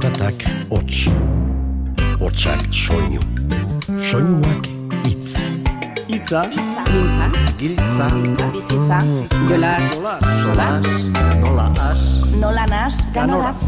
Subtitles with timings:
[0.00, 1.10] Zaratak hots,
[2.16, 3.20] hotsak soinu,
[4.00, 4.68] soinuak
[5.04, 5.34] itz.
[6.08, 7.26] Itza, Giltza,
[7.60, 8.06] Giltza,
[8.54, 9.00] bizitza,
[9.50, 9.74] jola,
[10.40, 10.68] sola,
[11.42, 12.04] nola as,
[12.40, 13.60] nola nas, ganoraz.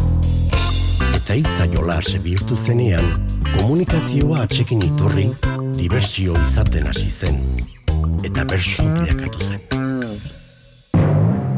[1.18, 3.04] Eta hitza jolas bihurtu zenean,
[3.58, 5.28] komunikazioa atxekin iturri,
[5.76, 7.44] dibertsio izaten hasi zen,
[8.24, 9.60] eta bersu bilakatu zen.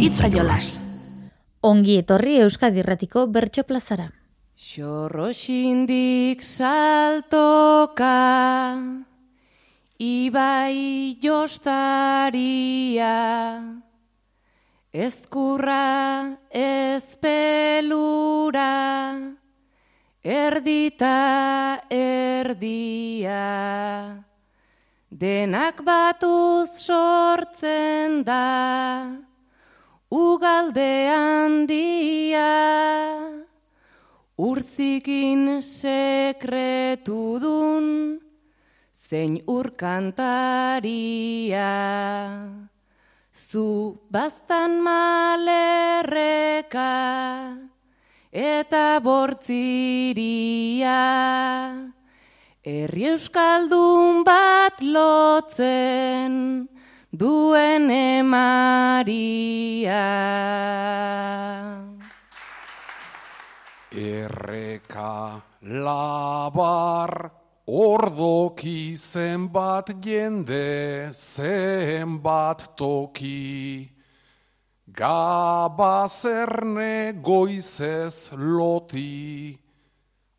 [0.03, 0.75] Itza jolas.
[1.63, 4.11] Ongi etorri Euskadirratiko bertso plazara.
[4.57, 7.99] Xorroxindik saltoka,
[9.99, 12.39] ibai jostaria,
[14.95, 17.51] ezkurra ezpelura,
[20.23, 23.43] erdita erdia.
[25.11, 29.19] Denak batuz sortzen da,
[30.11, 32.55] ugalde handia.
[34.35, 36.49] Urzikin sekretudun,
[38.91, 40.91] zein urkantaria.
[43.31, 46.11] Zu bastan malerreka,
[48.35, 49.55] eta bortziria.
[52.67, 56.67] Herri euskaldun bat lotzen,
[57.15, 59.15] duen emaria.
[63.95, 67.31] Erreka labar
[67.67, 73.91] ordoki zenbat jende zenbat toki.
[74.91, 76.03] Gabazerne
[77.23, 79.59] goizez loti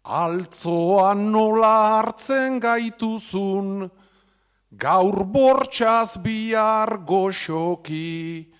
[0.05, 3.89] Altzoan nola hartzen gaituzun
[4.77, 8.53] Gaur bortxaz bihar goxoki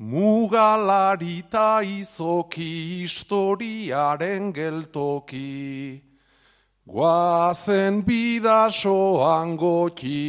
[0.00, 6.00] Mugalarita izoki historiaren geltoki,
[6.88, 10.24] guazen bidasoan goki.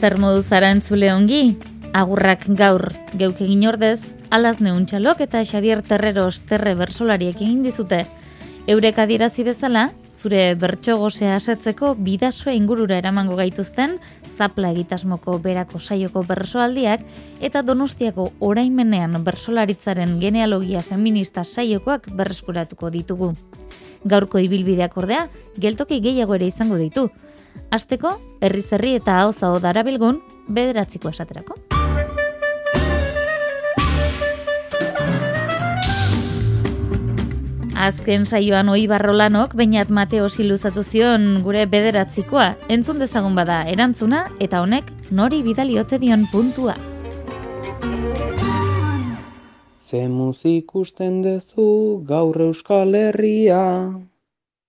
[0.00, 1.58] Zer modu zara entzule ongi?
[1.92, 4.00] Agurrak gaur geuk egin ordez,
[4.32, 8.06] alaz neuntxalok eta Xavier Terreros terre bersolariek egin dizute.
[8.66, 13.98] Eurek adirazi bezala, zure bertso gozea asetzeko bidasoa ingurura eramango gaituzten,
[14.38, 17.04] zapla egitasmoko berako saioko bersoaldiak
[17.44, 23.34] eta donostiako oraimenean bersolaritzaren genealogia feminista saiokoak berreskuratuko ditugu.
[24.08, 25.28] Gaurko ibilbideak ordea,
[25.60, 27.10] geltoki gehiago ere izango ditu.
[27.70, 31.60] Asteko, herri zerri eta hau zao darabilgun, bederatziko esaterako.
[37.74, 44.60] Azken saioan oi barrolanok, bainat Mateo siluzatu zion gure bederatzikoa, entzun dezagun bada erantzuna, eta
[44.62, 46.76] honek nori bidaliote dion puntua.
[49.74, 51.66] Zemuz ikusten dezu
[52.06, 53.64] gaur euskal herria.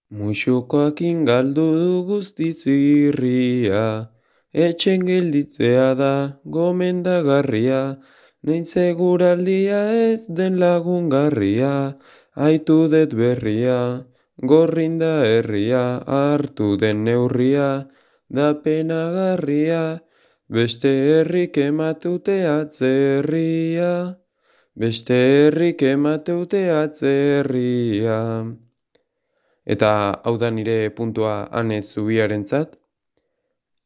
[0.09, 4.09] Muxukoakin galdu du guztiz irria.
[4.51, 6.13] Etxen gelditzea da
[6.45, 7.97] gomendagarria.
[8.45, 11.95] Nein seguraldia ez den lagungarria.
[12.35, 14.03] Aitu det berria,
[14.37, 17.87] gorrinda herria, hartu den neurria,
[18.27, 20.01] da penagarria,
[20.51, 24.17] beste herrik ematute atzerria,
[24.75, 28.19] beste herrik ematute atzerria.
[29.65, 32.75] Eta hau da nire puntua anez zubiarentzat.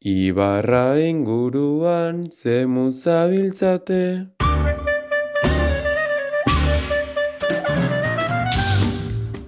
[0.02, 4.39] Ibarra inguruan zemu zabiltzate.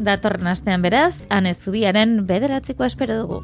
[0.03, 3.39] Datorren astean beraz, Ane Zubiaren bederatzikoa espero dugu.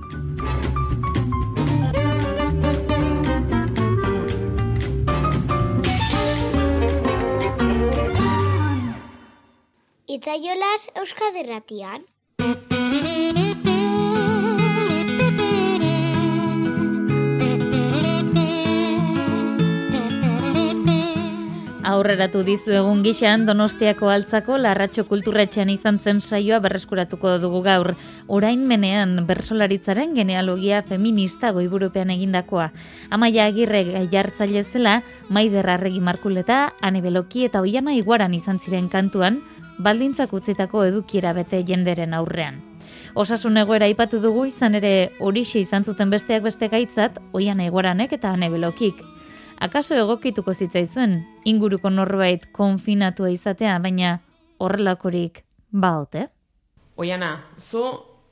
[10.18, 12.06] Itzaiolas Euskadirratian.
[21.88, 27.94] Aurreratu dizu egun gixan Donostiako altzako larratxo kulturretxean izan zen saioa berreskuratuko dugu gaur.
[28.26, 32.68] Orain menean bersolaritzaren genealogia feminista goiburupean egindakoa.
[33.08, 34.98] Amaia agirre jartzaile zela,
[35.30, 39.40] maider arregi markuleta, anebeloki eta oiana iguaran izan ziren kantuan,
[39.78, 42.60] baldintzak utzitako edukiera bete jenderen aurrean.
[43.14, 48.36] Osasun egoera aipatu dugu izan ere horixe izan zuten besteak beste gaitzat, oiana iguaranek eta
[48.36, 49.00] anebelokik.
[49.58, 51.16] Akaso egokituko zitzaizuen,
[51.50, 54.12] inguruko norbait konfinatua izatea, baina
[54.62, 55.40] horrelakorik
[55.72, 56.28] baote?
[56.96, 57.82] Oiana, zu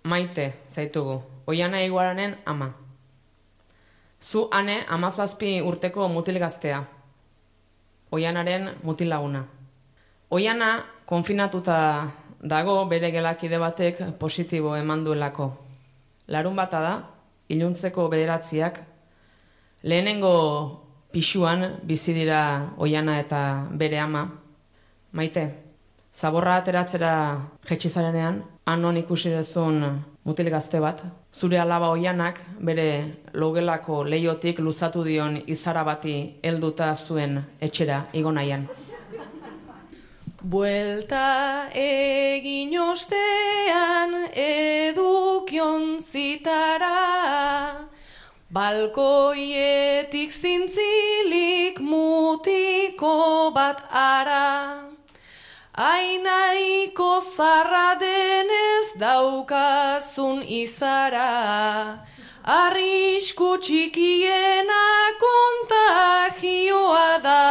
[0.04, 1.16] maite zaitugu.
[1.46, 2.70] Oiana iguaranen ama.
[4.22, 6.84] Zu ane amazazpi urteko mutil gaztea.
[8.12, 9.42] Oianaren mutil laguna.
[10.30, 10.70] Oiana
[11.06, 12.08] konfinatuta
[12.40, 15.50] dago bere gelakide batek positibo eman duelako.
[16.28, 16.96] Larun bata da,
[17.48, 18.80] iluntzeko bederatziak,
[19.82, 20.85] lehenengo
[21.16, 23.40] pixuan bizi dira Oiana eta
[23.72, 24.26] bere ama.
[25.16, 25.44] Maite,
[26.12, 27.12] zaborra ateratzera
[27.64, 29.80] jetxizarenean, anon ikusi dezun
[30.28, 31.00] mutil gazte bat,
[31.32, 32.88] zure alaba oianak bere
[33.32, 38.68] logelako leiotik luzatu dion izara bati helduta zuen etxera igonaian.
[40.42, 47.85] Buelta egin ostean edukion zitara,
[48.56, 53.16] balkoietik zintzilik mutiko
[53.56, 54.48] bat ara.
[55.76, 62.00] Ainaiko zarra denez daukazun izara,
[62.60, 64.84] arrisku txikiena
[65.24, 67.42] kontagioa da.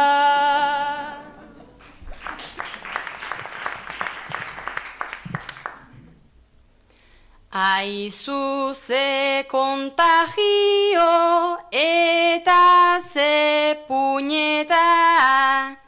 [7.56, 11.12] Aizu ze kontagio
[11.72, 15.78] eta ze puñeta,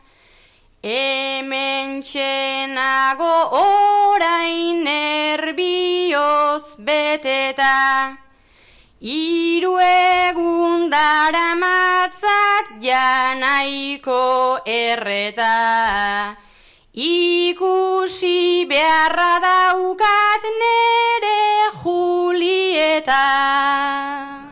[0.82, 8.16] hemen txenago orain nerbioz beteta,
[9.02, 14.24] iru egun dara matzat janaiko
[14.64, 15.52] erreta,
[16.94, 20.27] ikusi beharra daukat nere
[23.08, 24.44] Julieta.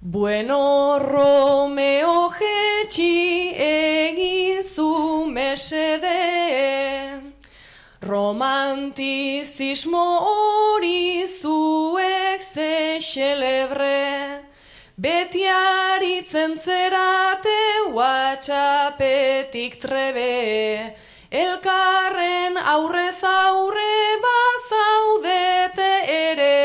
[0.00, 7.22] Bueno, Romeo jetxi egizu mesede,
[8.00, 14.42] romantizismo hori zuek ze xelebre,
[14.96, 20.96] beti aritzen zerate whatsapetik trebe,
[21.30, 26.56] elkarren aurrez aurre bazaudete ere.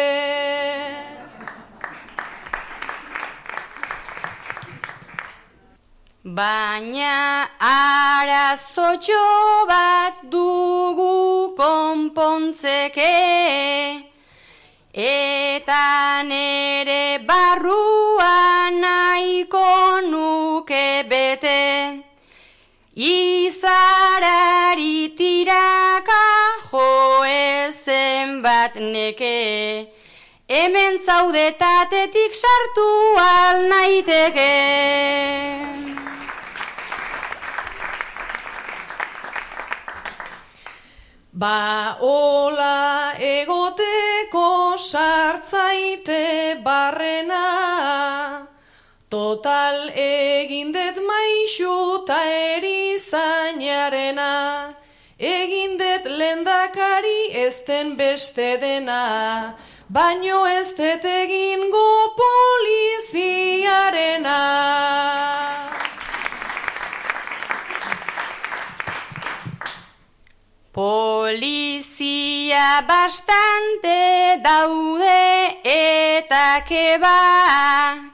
[6.23, 9.25] Baina arazotxo
[9.67, 13.11] bat dugu konpontzeke,
[14.93, 18.02] eta nere barrua
[24.13, 26.23] izarari tiraka
[26.69, 29.87] joezen bat neke,
[30.47, 34.53] hemen zaudetatetik sartu al naiteke.
[41.33, 48.47] Ba ola egoteko sartzaite barrena,
[49.13, 52.19] total egindet maixu ta
[52.53, 54.33] erizainarena,
[55.19, 59.03] egindet lendakari ezten beste dena,
[59.95, 61.91] baino ez det egingo
[62.23, 64.41] poliziarena.
[70.73, 74.01] Polizia bastante
[74.41, 75.21] daude
[75.77, 78.12] eta keba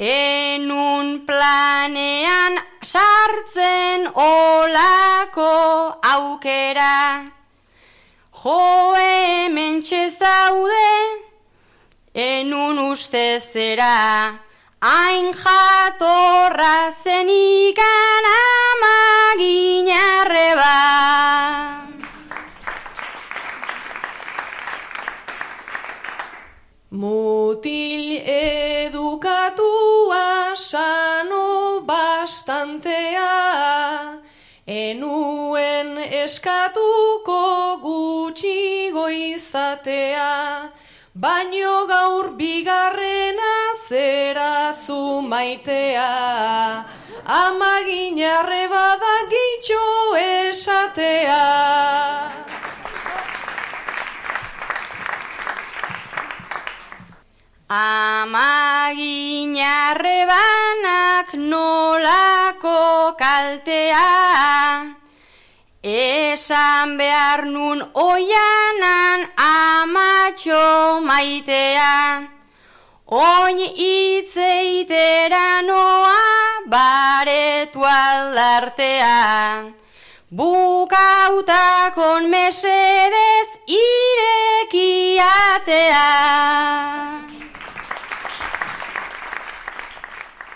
[0.00, 7.28] Enun planean sartzen olako aukera.
[8.32, 11.20] Jo hemen zaude
[12.14, 14.40] enun uste zera.
[14.80, 18.24] Hain jatorra zenikan
[30.54, 33.30] sano bastantea,
[34.66, 40.70] enuen eskatuko gutxigo izatea,
[41.14, 43.54] baino gaur bigarrena
[43.88, 46.84] zera zu maitea,
[47.24, 49.84] amaginarre bada gitxo
[50.16, 51.44] esatea.
[57.70, 64.90] Amaginarre banak nolako kaltea.
[65.78, 72.26] Esan behar nun oianan amatxo maitea.
[73.06, 79.70] Oin itzeitera noa baretu aldartea.
[80.34, 83.46] Bukautakon mesedez
[83.78, 86.10] irekiatea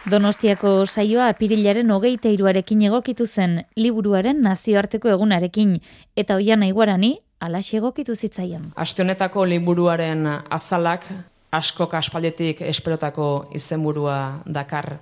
[0.04, 5.80] Donostiako saioa apirilaren hogeita iruarekin egokitu zen liburuaren nazioarteko egunarekin,
[6.16, 8.72] eta oian aiguarani, alaxe egokitu zitzaion.
[8.76, 11.06] Aste honetako liburuaren azalak
[11.52, 14.98] asko kaspaldetik esperotako izenburua dakar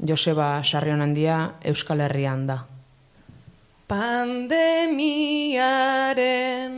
[0.00, 2.58] Joseba Sarrion handia Euskal Herrian da.
[3.92, 6.72] Pandemiaren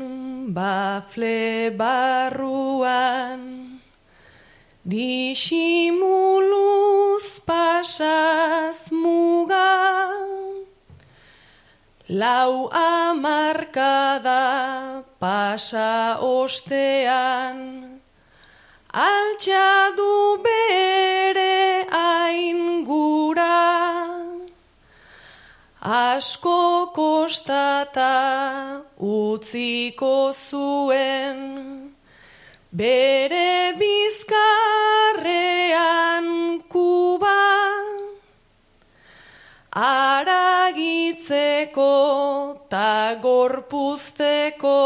[0.52, 3.67] bafle barruan
[4.88, 6.00] Disimuluz
[7.44, 10.08] pasaz muga
[12.08, 14.44] Lau amarkada
[15.20, 18.00] pasa ostean.
[18.88, 23.60] Altxa du bere aingura
[25.84, 28.16] Asko kostata
[28.96, 31.38] utziko zuen.
[32.72, 34.57] Bere bizkarrean
[39.78, 41.06] Aragitzeko
[42.68, 44.78] ta gorpuzteko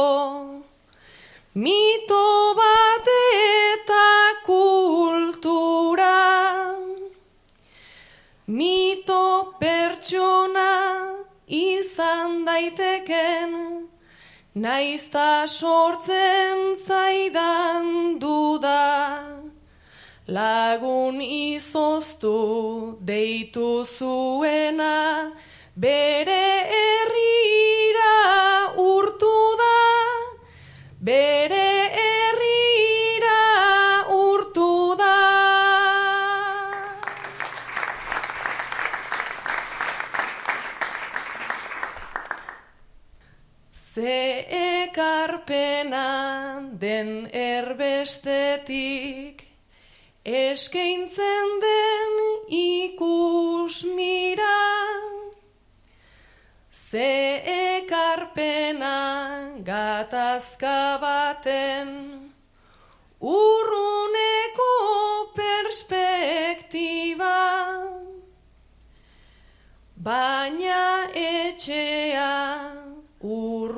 [1.54, 4.08] Mito bat eta
[4.44, 6.18] kultura.
[8.48, 10.74] Mito pertsona
[11.48, 13.88] izan daiteken
[14.54, 19.31] Naizta sortzen zaidan duda,
[20.32, 25.32] lagun izoztu deitu zuena,
[25.76, 28.14] bere herrira
[28.80, 29.80] urtu da,
[31.08, 33.40] bere herrira
[34.16, 34.72] urtu
[35.02, 35.18] da.
[43.92, 44.16] Ze
[44.62, 46.08] ekarpena
[46.80, 49.31] den erbestetik
[50.32, 52.12] eskaintzen den
[52.48, 54.60] ikus mira.
[56.72, 57.42] Ze
[57.76, 58.96] ekarpena
[59.64, 61.88] gatazka baten
[63.20, 64.72] urruneko
[65.36, 67.40] perspektiba.
[69.96, 72.32] Baina etxea
[73.20, 73.71] urrun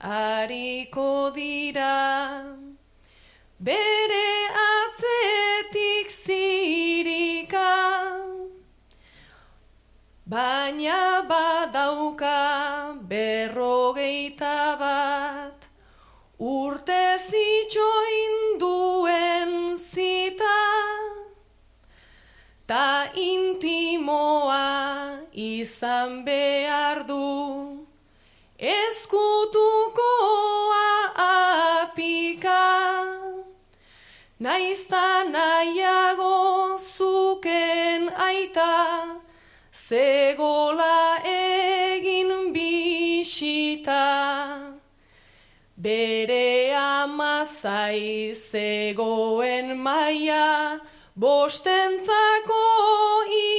[0.00, 2.44] hariko dira.
[3.58, 4.28] Bere
[4.68, 7.72] atzetik zirika
[10.26, 11.85] baina badauka
[25.60, 27.86] izan behar du.
[28.58, 30.00] Eskutukoa
[31.26, 32.64] apika
[34.40, 38.74] naizta nahiago zuken aita
[39.72, 44.04] zegola egin bisita.
[45.76, 50.80] Bere amazai zegoen maia
[51.16, 52.64] bostentzako
[53.28, 53.55] ipinita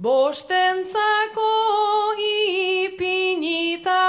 [0.00, 1.46] bostentzako
[2.16, 4.04] ipinita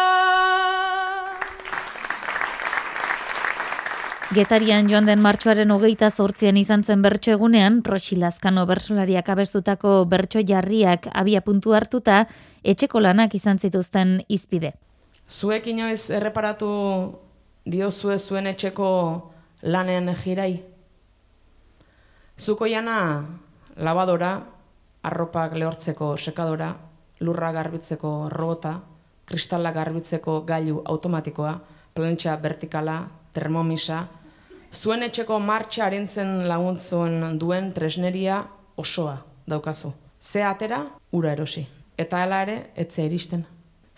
[4.31, 10.39] Getarian joan den martxoaren hogeita zortzian izan zen bertso egunean, Roxi Lazkano bersolariak abestutako bertso
[10.39, 12.21] jarriak abia puntu hartuta,
[12.63, 14.71] etxeko lanak izan zituzten izpide.
[15.27, 16.71] Zuek inoiz erreparatu
[17.67, 18.88] diozue zuen etxeko
[19.67, 20.63] lanen jirai?
[22.39, 23.27] Zuko jana
[23.75, 24.31] labadora,
[25.03, 26.72] arropak lehortzeko sekadora,
[27.20, 28.79] lurra garbitzeko robota,
[29.25, 31.53] kristala garbitzeko gailu automatikoa,
[31.93, 32.98] plantxa vertikala,
[33.34, 34.05] termomisa,
[34.74, 38.43] zuen etxeko martxa arintzen laguntzuen duen tresneria
[38.77, 39.17] osoa
[39.48, 39.93] daukazu.
[40.22, 41.65] Ze atera, ura erosi.
[41.98, 43.46] Eta hala ere, etze iristen.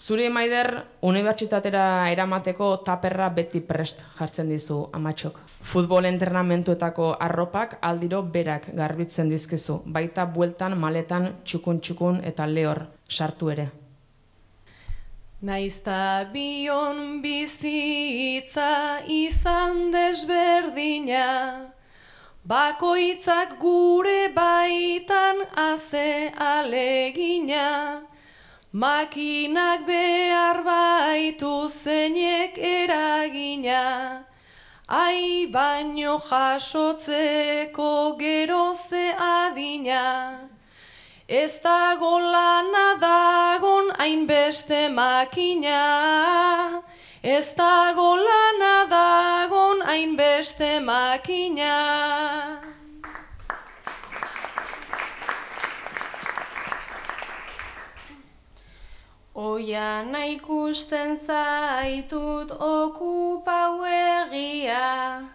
[0.03, 0.67] Zuri maider,
[1.07, 5.37] unibertsitatera eramateko taperra beti prest jartzen dizu amatxok.
[5.63, 13.53] Futbol entrenamentuetako arropak aldiro berak garbitzen dizkizu, baita bueltan, maletan, txukun txukun eta lehor sartu
[13.55, 13.69] ere.
[15.47, 21.27] Naizta bion bizitza izan desberdina,
[22.43, 27.69] bakoitzak gure baitan aze alegina,
[28.73, 34.25] Makinak behar baitu zeinek eragina,
[34.89, 40.49] ai baino jasotzeko geroze adina.
[41.29, 46.81] Ez dago lana dagon hainbeste makina,
[47.23, 52.62] ez dago lana dagon hainbeste makina.
[59.35, 65.25] Oian ikusten zaitut okupau egia,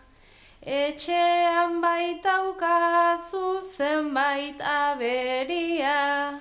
[0.63, 6.39] etxean baitaukazu zenbait aberia,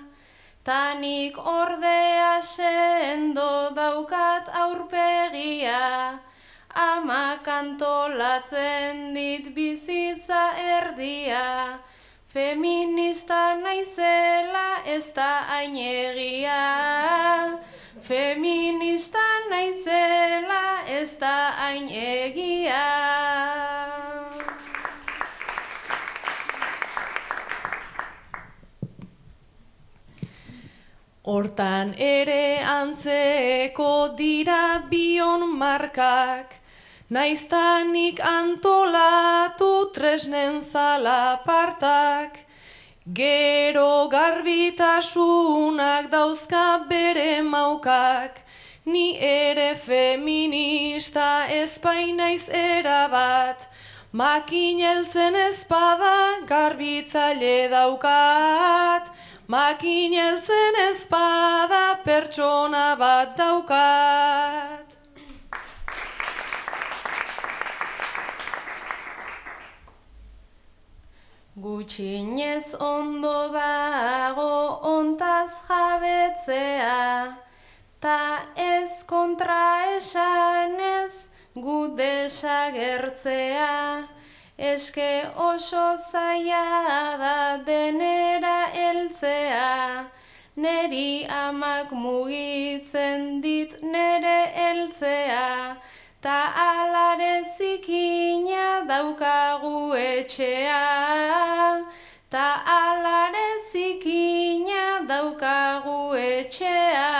[0.64, 6.20] tanik ordea sendo daukat aurpegia,
[6.76, 11.80] ama kantolatzen dit bizitza erdia,
[12.28, 17.58] Feminista naizela ez da ainegia.
[18.02, 22.84] Feminista naizela ez da ainegia.
[31.24, 36.57] Hortan ere antzeko dira bion markak
[37.10, 42.36] Naiztanik antolatu tresnen zalapartak,
[43.13, 48.43] gero garbitasunak dauzka bere maukak,
[48.86, 53.70] ni ere feminista ezpainaiz erabat,
[54.12, 59.08] makineltzen ezpada garbitzaile daukat,
[59.48, 64.87] makineltzen ezpada pertsona bat daukat.
[71.58, 77.34] Gutxinez ondo dago ontaz jabetzea,
[78.00, 84.06] ta ez kontra esanez gu desagertzea,
[84.70, 90.06] eske oso zaila da denera heltzea,
[90.56, 95.78] neri amak mugitzen dit nere heltzea,
[96.28, 101.86] Ta alare zikina daukagu etxea,
[102.30, 107.13] ta alare zikina daukagu etxea.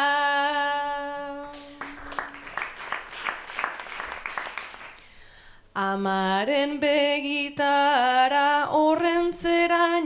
[5.74, 10.02] Amaren begitara horren zera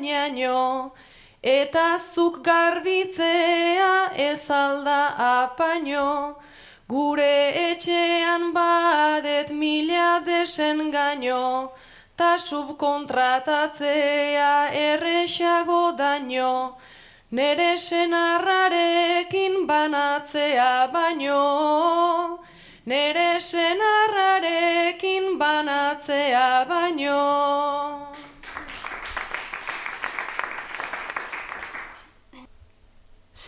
[1.41, 6.35] eta zuk garbitzea ez alda apaino,
[6.91, 11.71] Gure etxean badet mila desen gaino,
[12.17, 16.53] ta subkontratatzea errexago daño,
[17.31, 22.39] nere senarrarekin banatzea baino,
[22.85, 28.00] nere senarrarekin banatzea baino.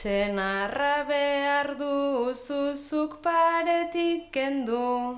[0.04, 5.16] Senarra behar duzuzuk paretik kendu,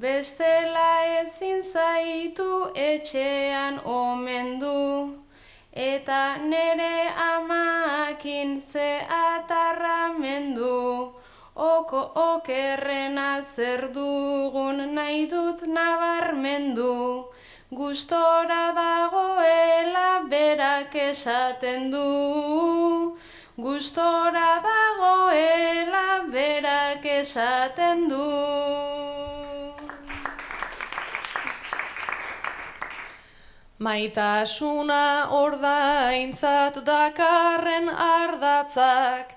[0.00, 2.48] bestela ezin zaitu
[2.84, 5.20] etxean omendu,
[5.88, 11.12] eta nere amakin ze atarramendu,
[11.54, 17.28] oko okerrena zer dugun nahi dut nabarmendu,
[17.70, 23.15] gustora dagoela berak esaten du.
[23.56, 28.26] Gustora dagoela berak esaten du.
[33.78, 39.32] Maitasuna ordaintzat dakarren ardatzak,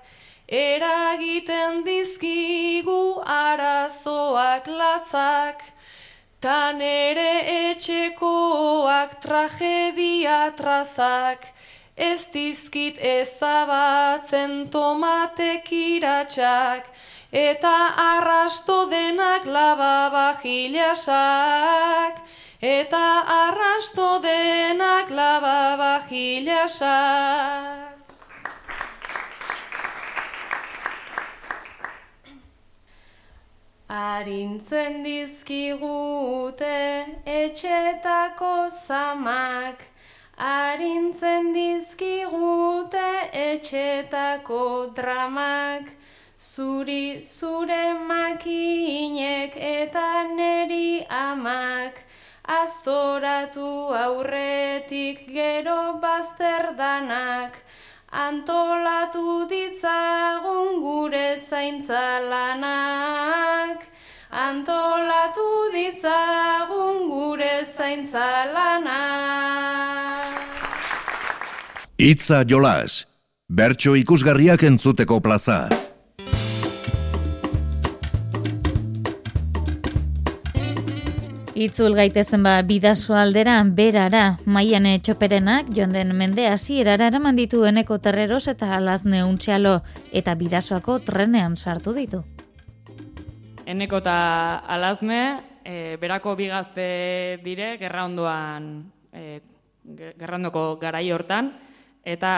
[0.48, 5.64] eragiten dizkigu arazoak latzak,
[6.40, 7.32] Ta nere
[7.70, 11.44] etxekoak tragedia trazak,
[12.00, 16.88] ez dizkit ezabatzen tomatek iratxak,
[17.32, 22.20] eta arrasto denak lababajilasak,
[22.62, 27.90] eta arrasto denak lababajilasak.
[33.90, 39.89] Arintzen dizkigute etxetako zamak,
[40.40, 45.90] Arintzen dizkigute etxetako dramak,
[46.40, 52.00] Zuri zure makinek eta neri amak,
[52.48, 57.60] Aztoratu aurretik gero bazterdanak,
[58.10, 63.84] Antolatu ditzagun gure zaintza lanak,
[64.30, 70.38] antolatu ditzagun gure zaintza lanak.
[71.98, 73.06] Itza jolas,
[73.48, 75.68] bertso ikusgarriak entzuteko plaza.
[81.60, 87.98] Itzul gaitezen ba bidaso aldera berara, maian etxoperenak joan den mende hasierara eraman ditu eneko
[87.98, 92.24] terreros eta alazne untxalo eta bidasoako trenean sartu ditu.
[93.70, 95.20] Eneko eta alazne,
[95.62, 98.64] e, berako bigazte dire, gerra ondoan,
[99.14, 99.40] e,
[100.18, 101.52] gerrandoko garai hortan,
[102.02, 102.32] eta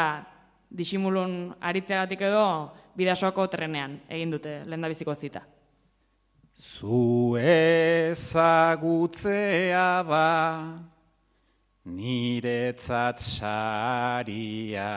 [0.68, 2.44] disimulun aritzeagatik edo
[2.98, 5.40] bidasoako trenean egin dute lehen biziko zita.
[6.52, 7.36] Zu
[8.12, 8.82] ezagutzea
[10.04, 10.28] ba,
[11.88, 14.92] niretzat saria,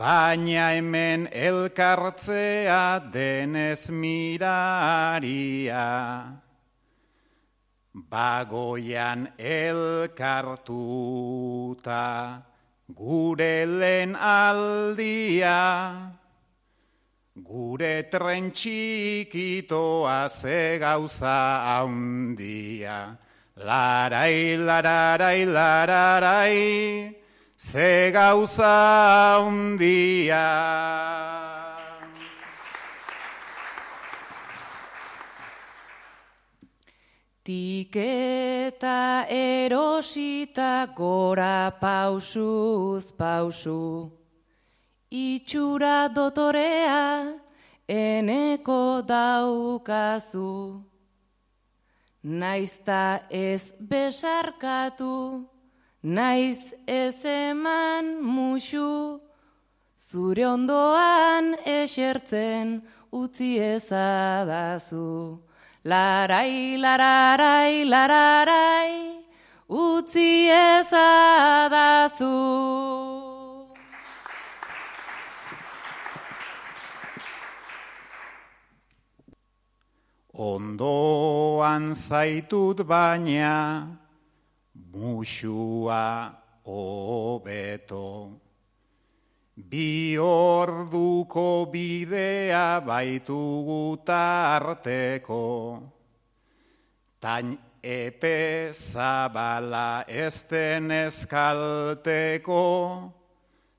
[0.00, 5.88] baina hemen elkartzea denez miraria,
[7.92, 10.78] bagoian elkartuta
[12.96, 15.60] gure lehen aldia,
[17.40, 21.36] Gure tren txikitoa ze gauza
[21.66, 23.16] haundia,
[23.56, 27.19] larai, lararai, lararai,
[27.60, 30.48] ze gauza haundia.
[37.44, 44.10] Tiketa erosita gora pausuz pausu,
[45.10, 47.36] itxura dotorea
[47.86, 50.84] eneko daukazu.
[52.22, 55.49] Naizta ez besarkatu,
[56.02, 59.20] naiz ez eman musu,
[59.98, 62.82] zure ondoan esertzen
[63.12, 65.42] utzi ezadazu.
[65.84, 69.24] Larai, lararai, lararai,
[69.68, 72.36] utzi ezadazu.
[80.32, 83.99] Ondoan zaitut baina
[84.92, 86.34] musua
[86.66, 88.30] hobeto.
[89.56, 95.82] Bi orduko bidea baitugu tarteko.
[97.20, 103.12] Tain epe zabala ezten eskalteko.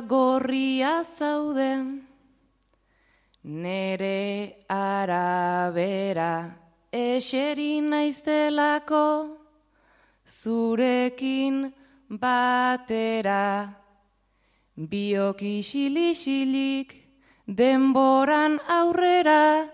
[0.08, 2.06] Gorria zauden,
[3.44, 6.56] nere arabera,
[6.92, 9.36] eseri naizelako,
[10.24, 11.72] zurekin
[12.08, 13.74] batera.
[14.78, 17.07] Biok isilisilik
[17.48, 19.64] denboran aurrera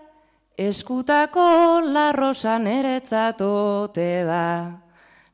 [0.57, 4.79] eskutako larrosan eretzatote da.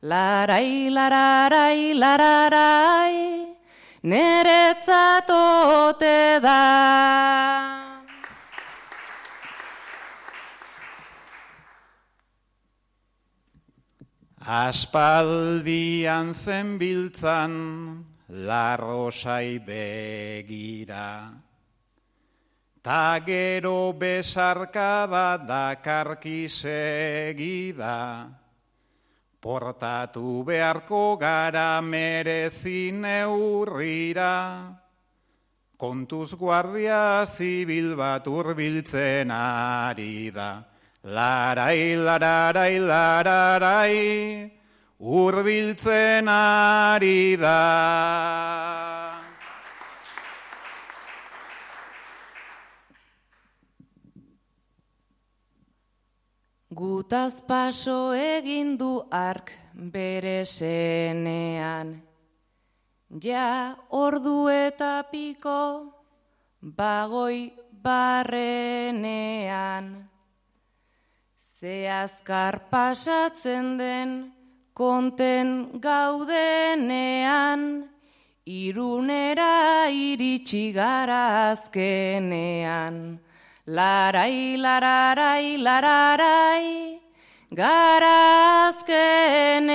[0.02, 3.46] Larai, lararai, lararai,
[4.02, 5.20] neretzatote
[6.42, 6.58] da.
[14.42, 21.41] Aspaldian zen biltzan, larrosai begira.
[22.82, 28.26] Ta gero besarka bat dakarki segida,
[29.38, 34.74] portatu beharko gara merezi neurrira,
[35.78, 40.64] kontuz guardia zibil bat urbiltzen ari da.
[41.06, 44.50] Larai, lararai, lararai,
[44.98, 48.81] urbiltzen ari da.
[56.82, 59.52] Gutaz paso egin du ark
[59.94, 61.92] bere senean,
[63.22, 65.62] ja ordu eta piko
[66.80, 67.54] bagoi
[67.86, 69.86] barrenean.
[71.38, 74.10] Ze azkar pasatzen den
[74.74, 77.60] konten gaudenean,
[78.44, 83.22] irunera iritsi gara azkenean.
[83.64, 86.98] Larai, lararai, lararai,
[87.54, 89.70] gara azkenean.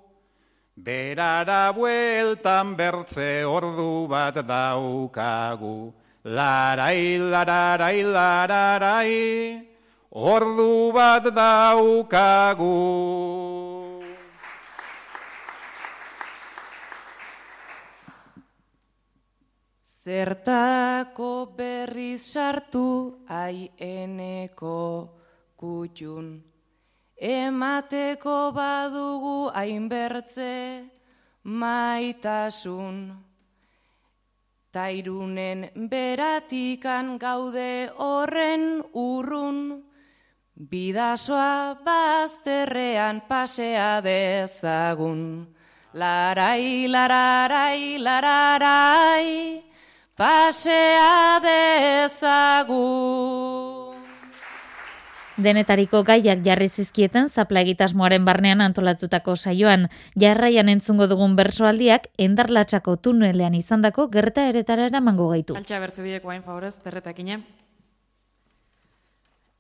[0.75, 5.93] Berara bueltan bertze ordu bat daukagu.
[6.25, 9.63] Larai, lararai, lararai.
[10.11, 12.75] Ordu bat daukagu.
[20.09, 24.79] Zertako berriz sartu aieneko
[25.53, 26.31] kutxun.
[27.13, 30.89] Emateko badugu hainbertze
[31.43, 32.97] maitasun.
[34.73, 39.61] Tairunen beratikan gaude horren urrun.
[40.57, 45.23] Bidasoa bazterrean pasea dezagun.
[45.93, 49.68] Larai, lararai, lararai,
[50.19, 52.79] pasea dezagun.
[55.39, 59.87] Denetariko gaiak jarri zizkieten zapla egitasmoaren barnean antolatutako saioan,
[60.19, 65.55] jarraian entzungo dugun bersoaldiak endarlatxako tunelean izandako gerta eretara eramango gaitu.
[65.55, 67.39] Altxa bertze bideko hain favorez, terretakine.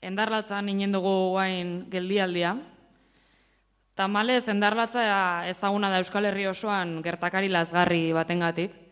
[0.03, 2.57] Endarlatza ninen dugu guain geldialdia.
[3.95, 8.88] Tamalez, endarlatza ezaguna da Euskal Herri osoan gertakari lazgarri batengatik.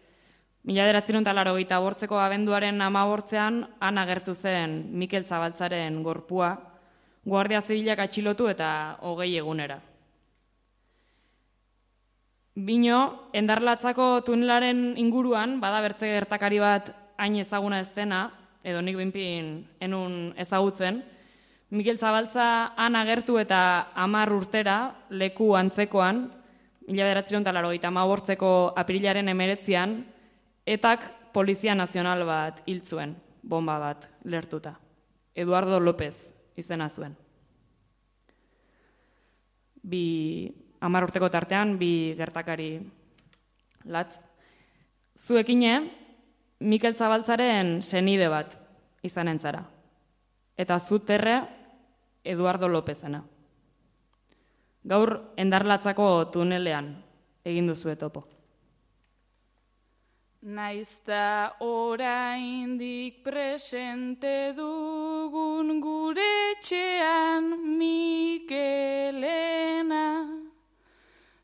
[0.67, 6.49] Mila deratzerun talaro gita bortzeko abenduaren ama bortzean, han agertu zen Mikel Zabaltzaren gorpua,
[7.23, 9.77] Guardia Zibilak atxilotu eta hogei egunera.
[12.67, 12.97] Bino,
[13.31, 18.25] endarlatzako tunelaren inguruan, bada bertze gertakari bat hain ezaguna ez dena,
[18.59, 20.99] edo nik binpin enun ezagutzen,
[21.69, 23.61] Mikel Zabaltza han agertu eta
[23.95, 24.77] amar urtera
[25.11, 26.25] leku antzekoan,
[26.87, 29.97] mila beratzen talaro eta mabortzeko aprilaren emeretzian,
[30.67, 34.75] etak Polizia Nazional bat hiltzuen, bomba bat lertuta.
[35.35, 36.15] Eduardo López
[36.59, 37.15] izena zuen.
[39.81, 40.51] Bi
[40.83, 42.81] amar urteko tartean, bi gertakari
[43.85, 44.17] latz.
[45.17, 45.91] Zuekine,
[46.59, 48.57] Mikel Zabaltzaren senide bat
[49.05, 49.63] izan entzara.
[50.57, 51.41] Eta zuterre
[52.25, 53.21] Eduardo Lópezena.
[54.83, 56.95] Gaur endarlatzako tunelean
[57.45, 58.25] egin duzu etopo.
[60.43, 69.17] Naizta oraindik presente dugun gure txean Mikelena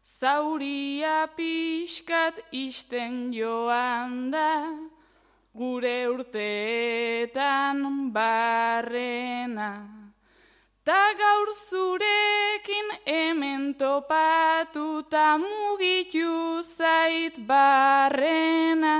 [0.05, 4.77] Zauria pixkat isten joan da
[5.57, 7.81] gure urteetan
[8.13, 10.02] barrena.
[10.83, 18.97] Ta gaur zurekin hemen topatu ta mugitu zait barrena.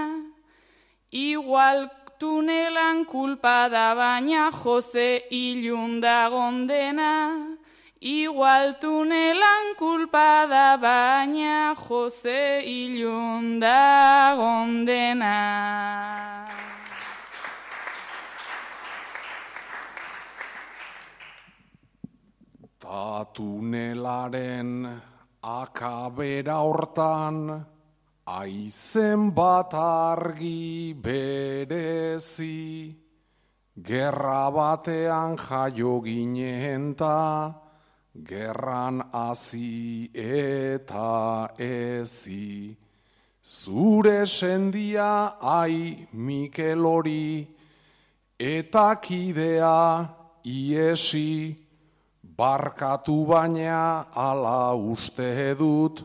[1.11, 7.11] Igual tunelan kulpa da baina jose ilunda gondena.
[7.99, 15.35] Igual tunelan kulpa da baina jose ilunda gondena.
[22.93, 24.85] Ta tunelaren
[25.41, 27.65] akabera hortan,
[28.27, 32.93] aizen bat argi berezi,
[33.81, 37.55] gerra batean jaio ginen ta,
[38.29, 42.77] gerran hasi eta ezi.
[43.41, 47.41] Zure sendia ai Mikel hori,
[48.37, 49.81] eta kidea
[50.45, 51.62] iesi,
[52.37, 56.01] barkatu baina ala uste dut,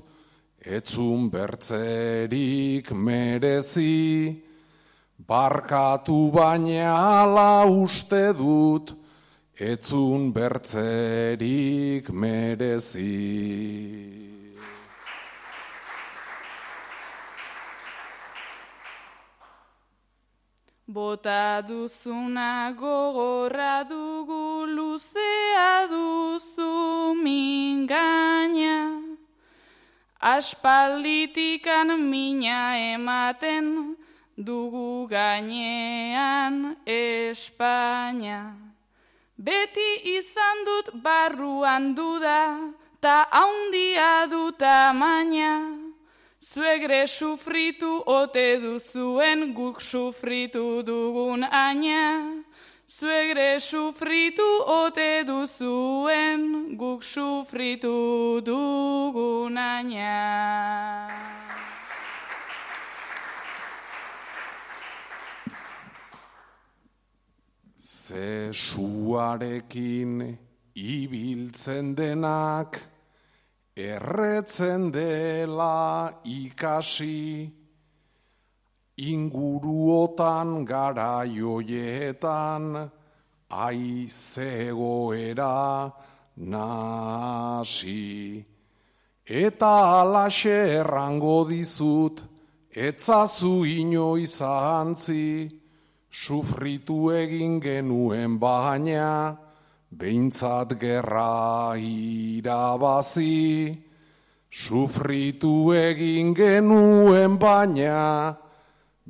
[0.60, 4.36] etzun bertzerik merezi,
[5.16, 8.92] barkatu baina ala uste dut,
[9.56, 13.14] etzun bertzerik merezi.
[20.88, 29.00] Bota duzuna gogorra dugu luzea duzu mingaina.
[30.20, 33.96] Aspalditikan mina ematen
[34.36, 38.54] dugu gainean Espainia.
[39.38, 42.58] Beti izan dut barruan duda,
[43.00, 45.78] ta haundia dut tamaina.
[46.42, 52.37] Zuegre sufritu ote duzuen guk sufritu dugun aina.
[52.88, 61.12] Zuegre sufritu ote duzuen guk sufritu dugun aina.
[67.76, 70.38] Ze suarekin
[70.72, 72.80] ibiltzen denak,
[73.76, 77.52] erretzen dela ikasi,
[78.98, 82.90] inguruotan garaioietan,
[83.50, 85.46] aizegoera
[86.36, 88.44] nasi.
[89.26, 92.22] Eta alaxe errango dizut,
[92.74, 95.48] etzazu inoiz ahantzi,
[96.10, 99.36] sufritu egin genuen baina,
[99.90, 103.84] behintzat gerra irabazi.
[104.50, 108.47] Sufritu egin genuen baina,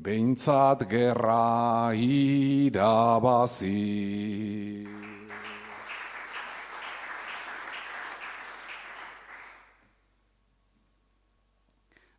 [0.03, 3.75] behintzat gerra irabazi.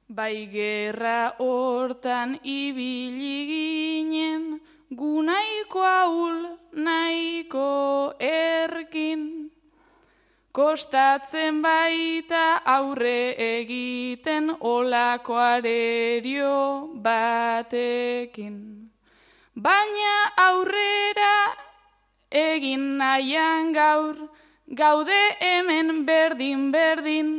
[0.09, 4.59] Bai gerra hortan ibili ginen,
[4.91, 6.37] gu nahiko ahul
[6.75, 7.69] nahiko
[8.19, 9.38] erkin.
[10.59, 18.57] Kostatzen baita aurre egiten olako arerio batekin.
[19.55, 20.17] Baina
[20.47, 21.37] aurrera
[22.41, 24.19] egin nahian gaur,
[24.81, 27.31] gaude hemen berdin berdin,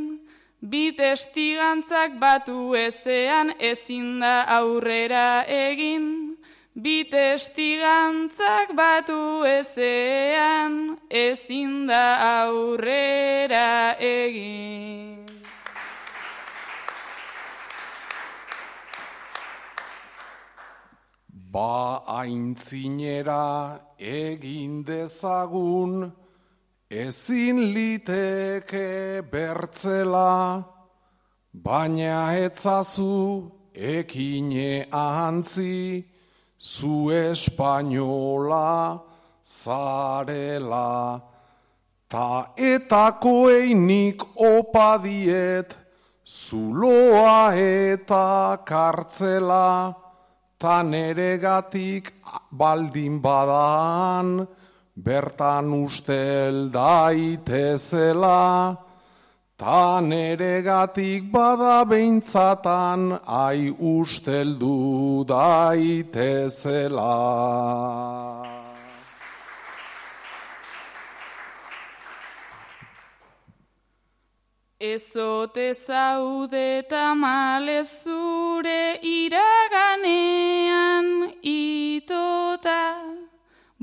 [0.63, 6.30] bi testigantzak batu ezean ezin da aurrera egin.
[6.75, 15.27] Bi testigantzak batu ezean, ezin da aurrera egin.
[21.51, 26.13] Ba aintzinera egin dezagun,
[26.89, 30.63] ezin liteke bertzela,
[31.53, 36.07] baina etzazu ekine ahantzi,
[36.61, 39.01] zu espainola
[39.43, 41.23] zarela.
[42.09, 45.77] Ta etako einik opadiet,
[46.27, 49.95] zuloa eta kartzela,
[50.59, 52.13] ta neregatik
[52.53, 54.47] baldin badan,
[54.95, 58.77] bertan ustel daitezela,
[59.61, 63.01] ta neregatik bada behintzatan,
[63.45, 64.77] ai usteldu
[65.33, 67.17] daitezela.
[74.93, 78.85] Ezote zaude tamale zure
[79.19, 80.50] iraganean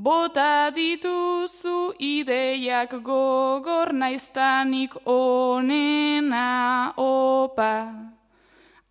[0.07, 7.73] bota dituzu ideiak gogor naiztanik onena opa.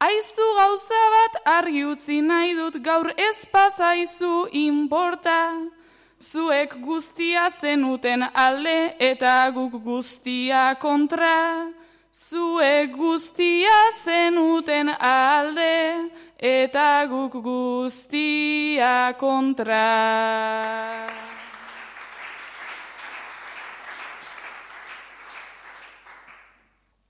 [0.07, 5.41] Aizu gauza bat argi utzi nahi dut gaur ez pasaizu inporta,
[6.21, 8.79] zuek guztia zenuten alde
[9.11, 11.37] eta guk guztia kontra.
[12.17, 16.09] Zuek guztia zenuten alde
[16.41, 19.83] eta guk guztia kontra.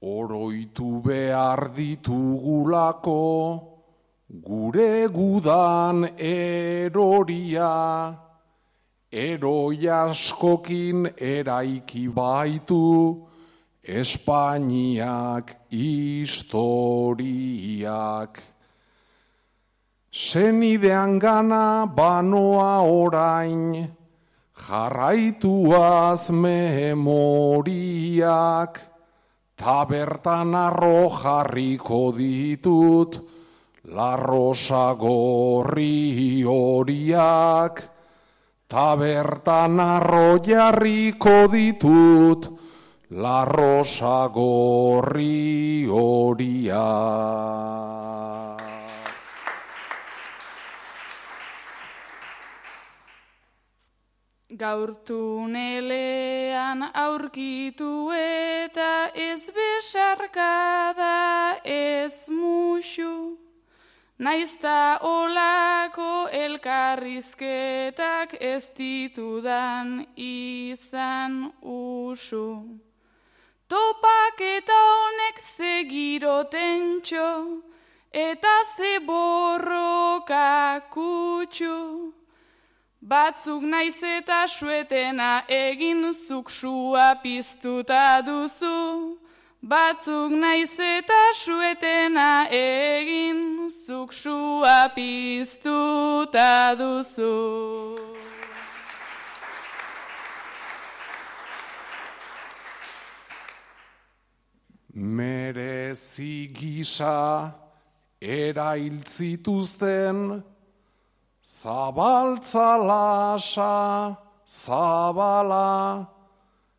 [0.03, 3.23] Oroitu behar ditugulako
[4.43, 7.71] gure gudan eroria,
[9.13, 13.26] eroi askokin eraiki baitu,
[13.87, 16.83] Espainiak historiak.
[20.11, 23.87] Senidean gana banoa orain,
[24.59, 27.01] jarraituaz memoriak,
[29.55, 33.23] tabertan arro jarriko ditut,
[33.87, 37.83] larrosa gorri horiak,
[38.67, 42.56] tabertan arro jarriko ditut,
[43.11, 46.75] larrosa gorri horiak.
[54.57, 63.39] Gaur tunelean aurkitu eta ez besarkada ez musu.
[64.19, 72.86] Naizta olako elkarrizketak ez ditudan izan usu.
[73.69, 77.31] Topak eta honek zegiroten txo,
[78.13, 82.13] eta ze borroka kutxu.
[83.03, 89.19] Batzuk naiz eta suetena egin zuksua piztuta duzu.
[89.63, 98.16] Batzuk naiz eta suetena egin zuksua piztuta duzu.
[104.97, 107.53] Merezi gisa
[108.19, 110.41] erailtzituzten,
[111.45, 114.17] zabaltza lasa,
[114.49, 116.09] zabala,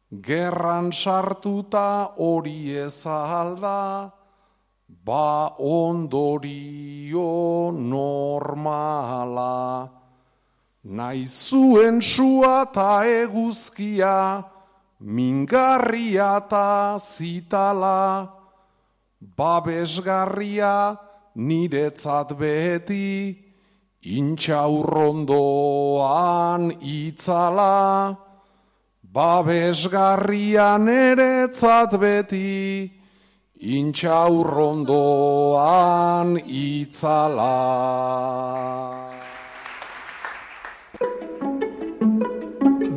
[0.10, 4.12] gerran sartuta hori ezalda,
[5.06, 9.90] ba ondorio normala.
[10.84, 14.57] Naizuen sua ta eguzkia,
[15.00, 18.34] mingarria ta zitala,
[19.22, 20.98] babesgarria
[21.36, 23.46] niretzat beti,
[24.02, 28.18] intxaurrondoan itzala,
[29.04, 32.92] babesgarria neretzat beti,
[33.58, 37.58] intxaurrondoan itzala.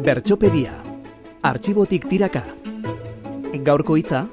[0.00, 0.89] Bertxopedia.
[1.40, 2.42] Artxibotik tiraka.
[3.64, 4.26] Gaurko hitza.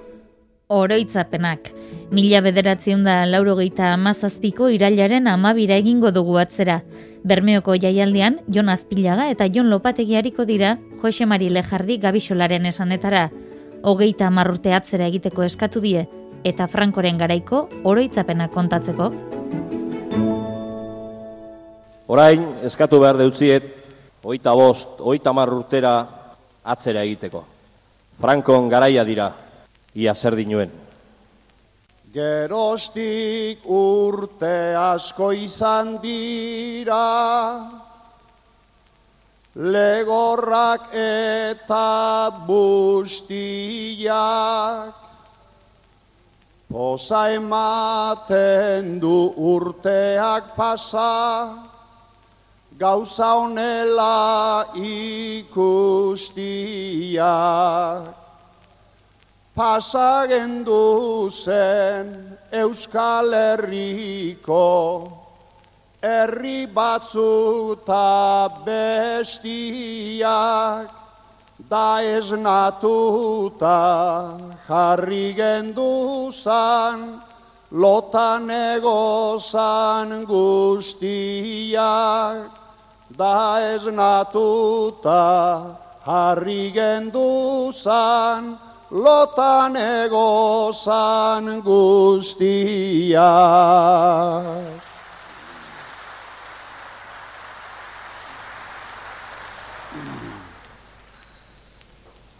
[0.68, 1.70] Oroitzapenak.
[2.12, 6.82] Mila bederatzion da laurogeita amazazpiko irailaren amabira egingo dugu atzera.
[7.24, 13.30] Bermeoko jaialdian, Jon Azpilaga eta Jon Lopategiariko dira Jose Mari Lejardi Gabisolaren esanetara.
[13.84, 16.03] Hogeita amarrurte atzera egiteko eskatu die,
[16.43, 19.14] eta Frankoren garaiko oroitzapenak kontatzeko.
[22.08, 23.74] Orain, eskatu behar deutziet,
[24.24, 26.16] oita bost, oita marrurtera
[26.74, 27.43] atzera egiteko.
[28.20, 29.32] Frankon garaia dira,
[29.95, 30.72] ia zer dinuen.
[32.13, 36.97] Gerostik urte asko izan dira,
[39.57, 44.07] legorrak eta bustiak,
[46.72, 51.76] poza ematen du urteak pasa,
[52.78, 56.13] gauza honela ikustiak.
[59.57, 65.17] Pasagendu zen Euskal Herriko
[66.01, 70.28] herri batzuta bestiak
[71.69, 73.80] da ez natuta
[74.67, 77.21] jarri genduzan
[77.71, 81.78] lotan egozan guztiak
[83.18, 88.57] da ez natuta jarri genduzan
[88.91, 93.18] lotan egozan guztiak.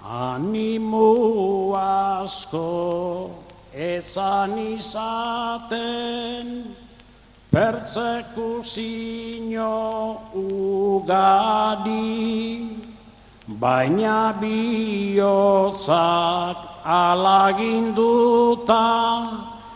[0.08, 3.30] Animu asko
[3.74, 6.48] ezan izaten,
[7.52, 9.76] pertsekuzio
[10.36, 11.96] ugadi,
[13.48, 18.78] baina bihotzak alaginduta,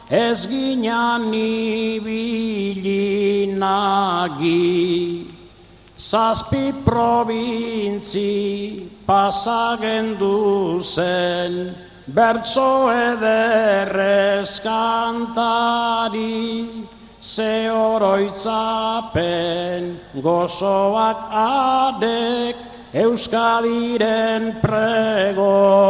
[0.10, 5.28] ez ginean ibili nagi.
[5.98, 11.76] Zazpi probintzi pasagendu zen,
[12.08, 16.66] bertso ederrez kantari,
[17.22, 19.20] ze oroitzapen
[20.22, 22.56] gozoak adek,
[22.94, 25.88] Euskadiren pregolari,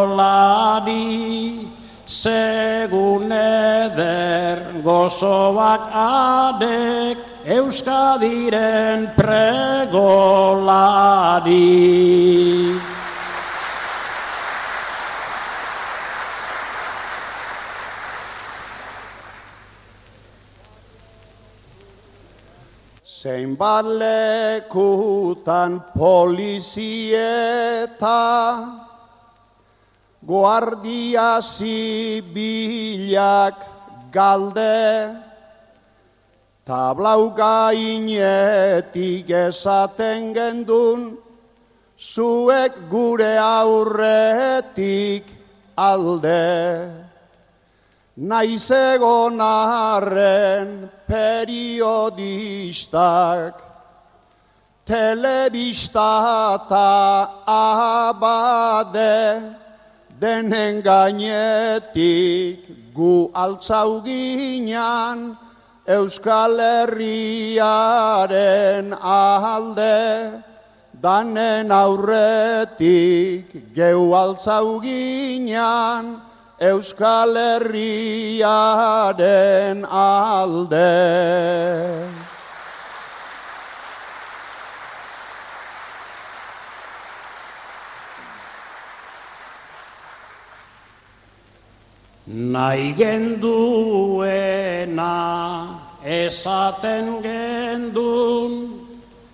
[2.05, 7.17] segun eder gozoak adek,
[7.47, 10.11] Euskadiren pregolari.
[23.21, 27.21] Zeinbat lekutan polizieta,
[30.25, 32.33] guardia zibilak
[34.09, 35.13] galde,
[36.65, 41.13] tablau gainetik esaten gendun,
[41.93, 45.29] zuek gure aurretik
[45.77, 47.10] alde.
[48.17, 53.53] Naiz egon arren periodistak,
[54.85, 59.41] telebista eta abade,
[60.19, 65.37] denen gainetik gu altzau ginean,
[65.87, 66.91] Euskal Herriaren
[68.91, 70.43] alde,
[71.01, 76.30] danen aurretik geu altzau ginean,
[76.61, 79.17] Euskal Herriaren
[79.89, 80.93] alde.
[92.27, 93.49] Nahi genduena
[96.05, 98.85] esaten gendun,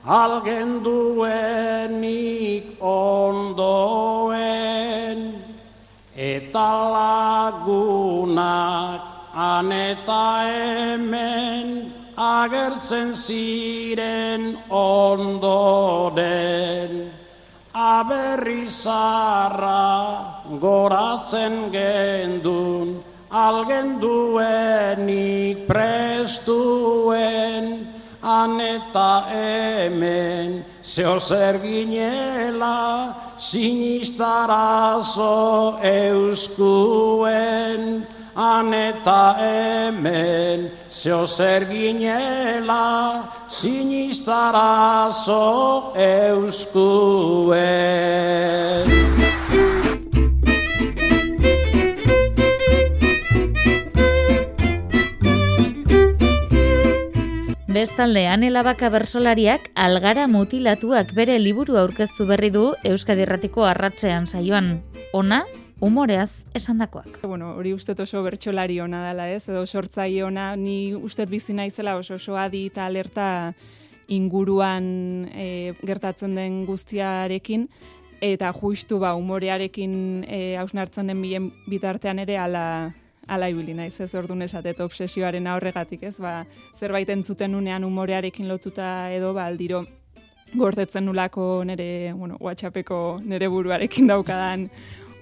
[0.08, 4.97] algenduenik ondoen,
[6.38, 9.02] eta lagunak
[9.34, 16.22] aneta hemen agertzen ziren ondoren.
[17.74, 19.90] Aberrizarra
[20.62, 27.97] goratzen gendun, algenduenik prestuen,
[28.28, 37.82] aneta hemen zeo zer ginela, sinistarazo euskuen,
[38.36, 45.44] aneta hemen zeo zer ginela, sinistarazo
[45.96, 47.58] euskuen.
[57.68, 64.70] Bestalde, anelabaka bersolariak algara mutilatuak bere liburu aurkeztu berri du Euskadi Erratiko arratzean saioan.
[65.12, 65.42] Ona,
[65.84, 67.20] humoreaz esandakoak.
[67.28, 71.98] Bueno, hori uste oso bertsolari ona dela ez, edo sortzai ona, ni uste bizi naizela
[72.00, 73.28] oso oso adi eta alerta
[74.08, 77.68] inguruan e, gertatzen den guztiarekin,
[78.24, 82.64] eta justu ba, humorearekin e, hausnartzen den bilen bitartean ere ala,
[83.28, 86.16] ala ibili naiz, ez ordun esatet obsesioaren aurregatik, ez?
[86.24, 89.84] Ba, zerbait entzuten unean umorearekin lotuta edo ba aldiro
[90.56, 94.70] gordetzen nulako nere, bueno, WhatsAppeko nere buruarekin daukadan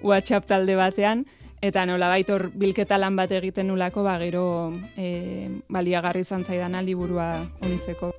[0.04, 1.26] WhatsApp talde batean
[1.66, 4.46] eta nola baitor bilketa lan bat egiten nulako ba gero
[4.98, 8.14] e, baliagarri izan zaidana liburua ontzeko.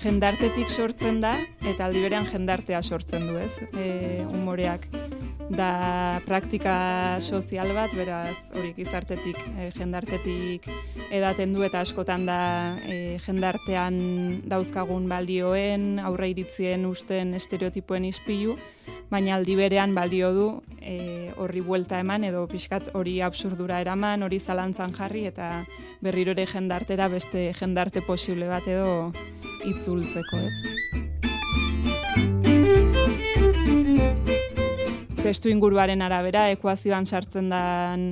[0.00, 1.34] Jendartetik sortzen da
[1.66, 3.52] eta aldi berean jendartea sortzen du, ez?
[3.74, 4.86] E, umoreak
[5.50, 10.68] da praktika sozial bat, beraz, hori gizartetik, e, jendartetik
[11.10, 12.40] edaten du eta askotan da
[12.86, 13.98] e, jendartean
[14.48, 18.54] dauzkagun balioen, aurre iritzien usten estereotipoen ispilu,
[19.10, 20.46] baina aldi berean balio du
[20.78, 25.50] e, horri buelta eman edo pixkat hori absurdura eraman, hori zalantzan jarri eta
[26.00, 29.10] berriro ere jendartera beste jendarte posible bat edo
[29.66, 30.54] itzultzeko ez.
[35.22, 38.04] Testu inguruaren arabera, ekuazioan sartzen dan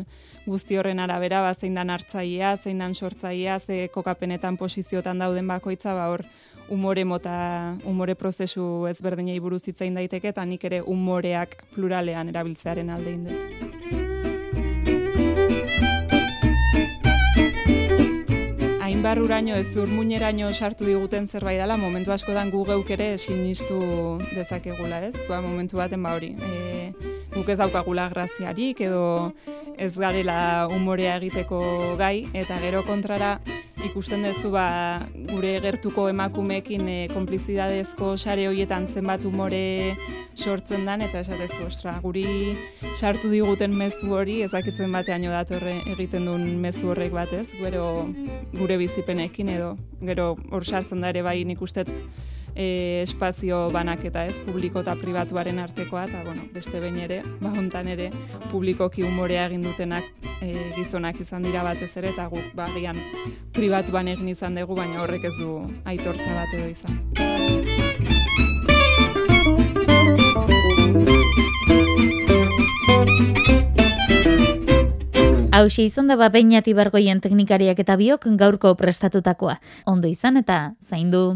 [0.49, 5.95] guzti horren arabera, ba, zein dan hartzaia, zein dan sortzaia, ze kokapenetan posiziotan dauden bakoitza,
[5.97, 6.25] ba, hor,
[6.69, 13.17] umore mota, umore prozesu ezberdinei buruz hitzain daiteke, eta nik ere umoreak pluralean erabiltzearen alde
[13.25, 14.08] dut.
[19.03, 23.79] Barruraino ez urmuñeraino sartu diguten zerbait dela, momentu askotan gu geuk ere sinistu
[24.35, 25.15] dezakegula, ez?
[25.29, 26.33] Ba, momentu baten ba hori.
[26.35, 26.93] E,
[27.35, 29.33] guk ez daukagula graziarik edo
[29.79, 31.61] ez garela umorea egiteko
[31.99, 33.39] gai eta gero kontrara
[33.87, 34.67] ikusten duzu ba,
[35.31, 39.95] gure gertuko emakumeekin e, konplizidadezko sare hoietan zenbat umore
[40.35, 42.57] sortzen dan eta esatezu ostra guri
[42.95, 48.09] sartu diguten mezu hori ezakitzen batean datorre egiten duen mezu horrek batez gero
[48.55, 51.63] gure bizipenekin edo gero hor sartzen da ere bai nik
[52.59, 57.89] e, espazio banaketa ez, publiko eta pribatuaren artekoa, eta bueno, beste behin ere, ba hontan
[57.95, 58.11] ere,
[58.51, 60.05] publikoki umorea egin dutenak
[60.43, 62.99] e, gizonak izan dira batez ere, eta guk, ba, gian,
[63.55, 66.99] pribatuan egin izan dugu, baina horrek ez du aitortza bat edo izan.
[75.59, 79.57] Hauxe izan da babeinat ibargoien teknikariak eta biok gaurko prestatutakoa.
[79.91, 81.33] Ondo izan eta zaindu.